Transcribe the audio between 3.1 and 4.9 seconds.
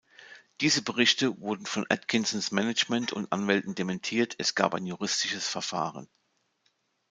und Anwälten dementiert, es gab ein